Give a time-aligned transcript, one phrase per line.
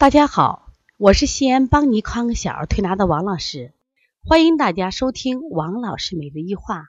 [0.00, 3.74] 大家好，我是西安邦尼康小儿推拿的王老师，
[4.24, 6.86] 欢迎大家收听王老师每日一话。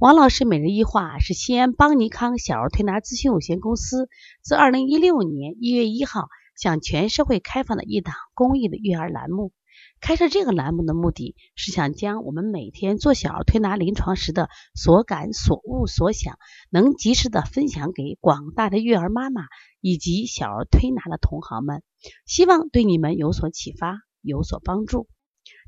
[0.00, 4.08] 王老师每日一话是西安邦尼康小儿推拿咨询有限公司
[4.42, 6.26] 自二零一六年一月一号
[6.56, 9.52] 向全社会开放的一档公益的育儿栏目。
[10.00, 16.38] 开设这个栏目的目的是想将我们每天做小儿推拿临床时的所感、所悟、所想，
[16.70, 19.42] 能及时的分享给广大的育儿妈妈
[19.80, 21.82] 以及小儿推拿的同行们，
[22.26, 25.08] 希望对你们有所启发、有所帮助。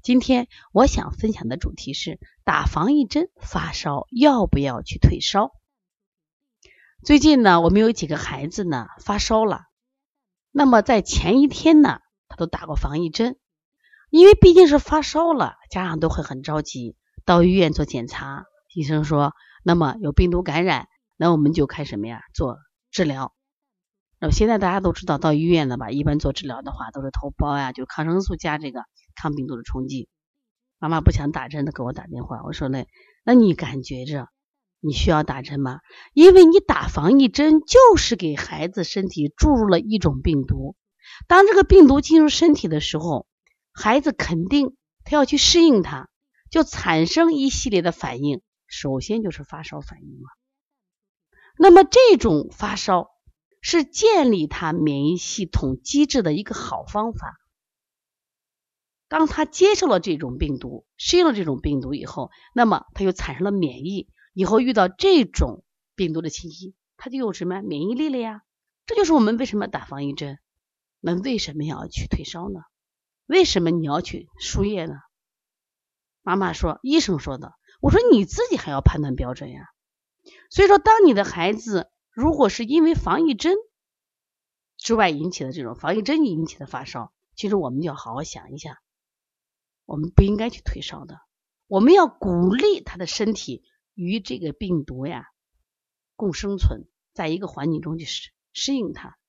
[0.02, 5.52] 今天我想分享的主题是打防疫针发烧要不要去退烧？
[7.02, 9.62] 最近呢，我们有几个孩子呢发烧了，
[10.52, 13.38] 那么在前一天呢，他都打过防疫针。
[14.10, 18.44] 因为毕竟是发烧了，家长都会很着急，到医院做检查。
[18.74, 22.22] 医生说，那么有病毒感染，那我们就开什么呀？
[22.34, 22.58] 做
[22.90, 23.32] 治疗。
[24.18, 25.90] 那么现在大家都知道，到医院了吧？
[25.92, 28.82] 一般做治疗的话，都是头孢呀，就抗生素加这个
[29.14, 30.08] 抗病毒的冲剂。
[30.80, 32.88] 妈妈不想打针的给我打电话，我说嘞，
[33.24, 34.26] 那你感觉着
[34.80, 35.78] 你需要打针吗？
[36.14, 40.74] 因为你打防疫针就是给孩子身体注入了一种病毒，
[41.28, 43.29] 当这个病毒进入身体的时候。
[43.72, 46.08] 孩子肯定他要去适应它，
[46.50, 50.28] 就产生一系列的反应，首先就是发烧反应了。
[51.56, 53.10] 那么这种发烧
[53.60, 57.36] 是建立他免疫系统机制的一个好方法。
[59.08, 65.64] 当他接受了这种病毒，适应了这种病毒以后，那么他就产生了免疫，以后遇到这种
[65.96, 68.42] 病毒的侵袭，他就有什么免疫力了呀？
[68.86, 70.38] 这就是我们为什么打防疫针，
[71.00, 72.60] 那为什么要去退烧呢？
[73.30, 74.94] 为什么你要去输液呢？
[76.20, 77.52] 妈妈说，医生说的。
[77.80, 79.68] 我说你自己还要判断标准呀。
[80.50, 83.56] 所以说，当你的孩子如果是因为防疫针
[84.76, 88.82] 之外引起的这种防疫针引起的发烧，其实我们就要好好想一下，
[89.84, 91.20] 我们不应该去退烧的。
[91.68, 93.62] 我们要鼓励他的身体
[93.94, 95.26] 与这个病毒呀
[96.16, 99.19] 共生存，在一个环境中去适适应它。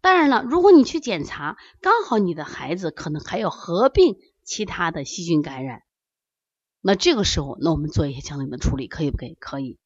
[0.00, 5.82] 当然了，如果你去检查，刚好你的孩子可能还有合并其他的细菌感染，
[6.80, 9.34] 那这个时候，那我们做一些相应的处理，可以不可以？
[9.38, 9.78] 可以。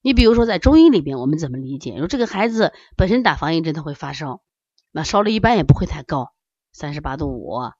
[0.00, 1.96] 你比如说，在中医里边，我们怎么理解？
[1.98, 4.42] 说这个孩子本身打防疫针他会发烧，
[4.90, 6.32] 那烧了一般也不会太高，
[6.72, 7.74] 三十八度五啊，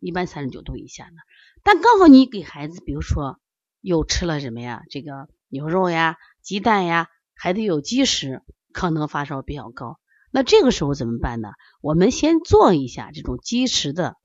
[0.00, 1.16] 一般三十九度以下呢。
[1.64, 3.40] 但刚好你给孩子，比如说
[3.80, 4.82] 又吃了什么呀？
[4.88, 9.98] 这个牛肉呀、鸡蛋呀，还得有积食，可能发烧比较高。
[10.34, 11.50] 那这个时候怎么办呢？
[11.82, 14.16] 我们先做一下这种积食的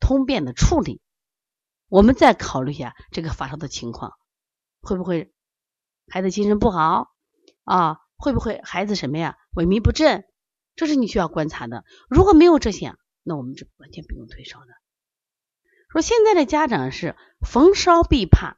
[0.00, 1.02] 通便的处理，
[1.88, 4.14] 我们再考虑一下这个发烧的情况，
[4.80, 5.32] 会不会
[6.08, 7.08] 孩子精神不好
[7.64, 7.98] 啊？
[8.16, 9.36] 会不会孩子什么呀？
[9.54, 10.24] 萎靡不振？
[10.74, 11.84] 这是你需要观察的。
[12.08, 14.68] 如果没有这些，那我们就完全不用退烧的。
[15.90, 17.14] 说现在的家长是
[17.46, 18.56] 逢烧必怕，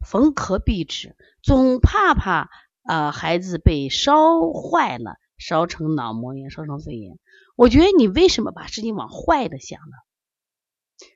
[0.00, 2.48] 逢咳必止，总怕怕
[2.84, 5.16] 啊孩子被烧坏了。
[5.42, 7.18] 烧成脑膜炎，烧成肺炎，
[7.56, 9.96] 我觉得你为什么把事情往坏的想呢？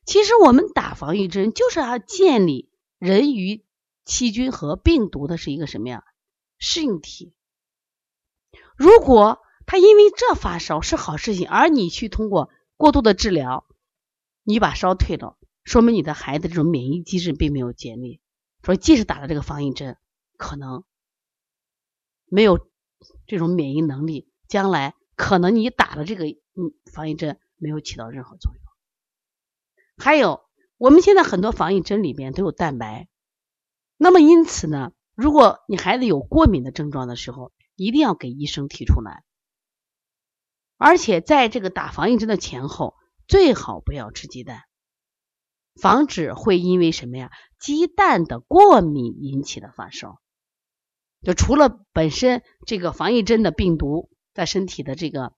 [0.05, 3.65] 其实我们打防疫针就是要建立人与
[4.05, 6.03] 细菌和病毒的是一个什么呀
[6.59, 7.35] 适应体。
[8.77, 13.65] 如果他因为这发烧是好事情，而你去通过过度的治疗，
[14.43, 18.21] 你把烧退了，说明你的孩子这种免疫机制并没有建立。
[18.65, 19.97] 说即使打了这个防疫针，
[20.37, 20.83] 可能
[22.27, 22.69] 没有。
[23.27, 28.63] 这种免疫能力，将来可能你打了这个嗯防疫针没有起到任何作用。
[29.97, 30.45] 还有，
[30.77, 33.09] 我们现在很多防疫针里边都有蛋白，
[33.97, 39.25] 那么因此呢，如果你孩子有过敏的症状的时候，一定要给医生提出来。
[40.77, 42.95] 而且在这个打防疫针的前后，
[43.27, 44.65] 最好不要吃鸡蛋，
[45.81, 47.33] 防止会因为什么呀？
[47.59, 50.21] 鸡蛋的过敏引起的发烧。
[51.27, 55.35] 就除了本身这个防疫针的病毒在身体的这个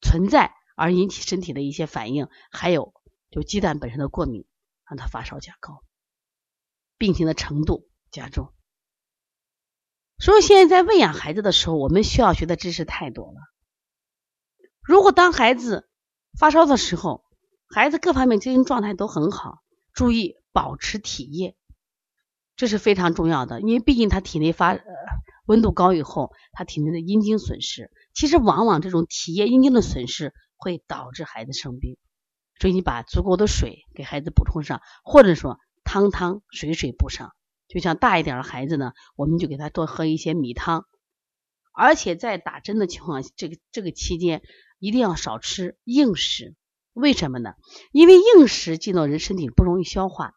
[0.00, 2.92] 存在而引起身体的一些反应，还有
[3.30, 4.44] 就鸡蛋本身的过敏，
[4.88, 5.84] 让他发烧加高，
[6.98, 8.52] 病情的程度加重。
[10.18, 13.38] 所以现在在喂养孩子的时候，我们需要学的知识太多了。
[14.82, 15.88] 如果当孩子
[16.36, 17.24] 发烧的时候，
[17.68, 19.62] 孩子各方面精神状态都很好，
[19.92, 21.56] 注意保持体液。
[22.60, 24.84] 这是非常重要的，因为毕竟他体内发呃
[25.46, 31.96] 温度高以后，他体内的阴茎损失，其实往往这种体液阴茎的损失会导致孩子生病，
[32.60, 37.32] 所以你把足够的水给孩子补充上，或者说汤汤水水补上。
[37.66, 40.84] 就像大一点的孩子呢，我们就给他多喝一些米汤，
[41.72, 44.42] 而且在打针的情况这个这个期间，
[44.78, 46.54] 一定要少吃硬食。
[46.92, 47.54] 为什么呢？
[47.90, 50.34] 因为硬食进到人身体不容易消化，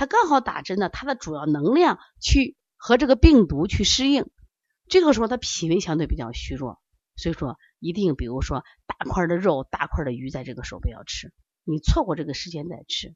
[0.00, 4.30] 它刚好打针呢，它的主要能量去和这个病毒去适应。
[4.88, 6.80] 这个时候，它脾胃相对比较虚弱，
[7.16, 11.34] 所以说一定，比如说大块的肉、大块的鱼，在这个时候不要吃。
[11.64, 13.14] 你错过这个时间再吃。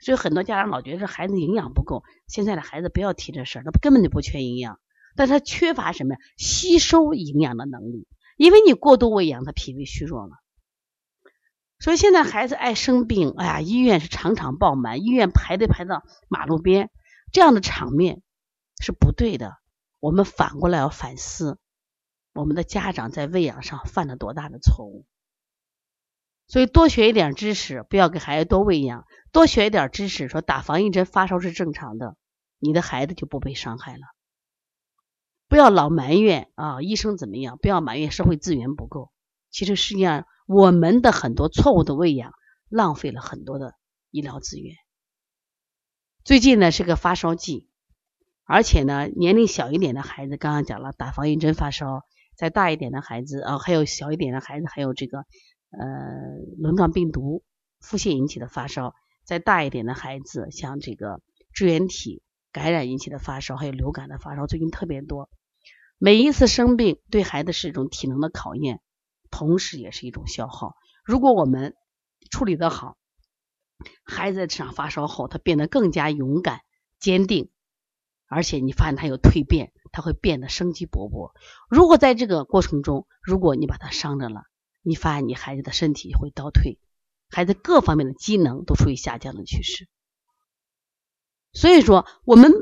[0.00, 4.80] 所以很多家长老觉得这孩子营养不够，现在的孩子不要提这事儿，他根本就不缺营养，
[5.14, 10.32] 但他缺乏什么呀吸收营养的能力，因为你过度喂养，他脾胃虚弱了。
[11.80, 16.90] 所以现在孩子爱生病，哎呀，医院是场场爆满，医院排队排到马路边，
[17.32, 18.22] 这样的场面
[18.80, 19.56] 是不对的。
[19.98, 21.58] 我们反过来要反思，
[22.34, 25.06] 我们的家长在喂养上犯了多大的错误。
[26.46, 32.16] 所以多学一点知识，不要给孩子多喂养；多学一点知识，说打防疫针发烧是正常的，
[32.58, 34.02] 你的孩子就不被伤害了。
[35.48, 37.56] 不要老埋怨啊，医生怎么样？
[37.56, 39.10] 不要埋怨社会资源不够。
[39.50, 42.32] 其实实际上，我们的很多错误的喂养，
[42.68, 43.74] 浪费了很多的
[44.10, 44.74] 医疗资源。
[46.24, 47.68] 最近呢是个发烧季，
[48.42, 52.00] 而且呢年龄小一点的孩子，刚刚讲了打防疫针发烧；
[52.34, 55.24] 再大一点的孩子啊，还有小一点的孩子，还有这个。
[55.72, 55.78] 呃，
[56.58, 57.44] 轮状病毒
[57.78, 58.92] 腹泻引起的发烧，
[59.22, 61.22] 再大一点的孩子，像这个
[61.52, 65.30] 支原体感染引起的发烧，还有流感的发烧，最近特别多。
[65.96, 68.80] 每一次生病对孩子是一种体能的考验，
[69.30, 70.76] 同时也是一种消耗。
[71.04, 71.76] 如果我们
[72.30, 72.96] 处理的好，
[74.04, 76.60] 孩子在这场发烧后，他变得更加勇敢、
[76.98, 77.50] 坚定，
[78.26, 81.32] 而且你发现他有蜕变，他会变得生机勃勃。
[81.68, 84.42] 如果在这个过程中，如果你把他伤着了，
[84.82, 86.78] 你发现你孩子的身体会倒退，
[87.30, 89.88] 孩子各方面的机能都处于下降的趋势。
[91.52, 92.52] 所以说，我们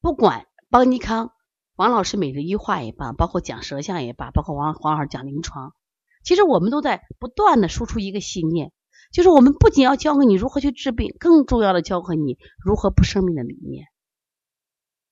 [0.00, 1.32] 不管邦尼康、
[1.74, 5.74] 王老师每日一话也罢，包括讲舌象也罢，包括王黄老师讲临床，
[6.22, 8.72] 其实我们都在不断的输出一个信念，
[9.10, 13.86] 就是我们不仅要教会你如何去治病，更重要的教会你如何不生病的理念。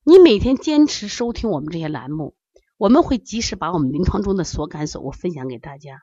[0.05, 2.37] 你每天坚持收听我们这些栏目，
[2.77, 6.03] 我们会及时把我们临床中的所感所悟分享给大家。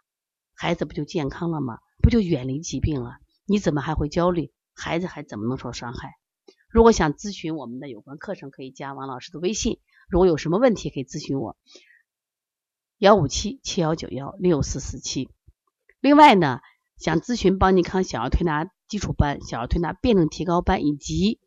[0.56, 1.78] 孩子不就健康了吗？
[2.02, 3.18] 不就远离疾病了？
[3.46, 4.52] 你怎么还会焦虑？
[4.74, 6.14] 孩子还怎么能受伤害？
[6.70, 9.80] 如果想咨询我们的有关课程，可以加王老师的微信。
[10.08, 11.58] 如果有什么问题，可以咨询我：
[12.98, 15.30] 幺五七七幺九幺六四四七。
[16.00, 16.62] 另外呢，
[16.98, 21.40] 想咨询邦尼康小儿推拿基础班、小儿推拿辩证提高班以及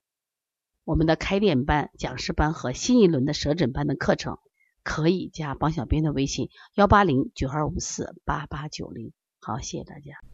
[0.85, 4.39] 我们的开店班、讲师班和新一轮的舌诊班的课程。
[4.83, 10.30] 可以加帮小编的微信幺八零九二五四八八九零，好，谢谢大家。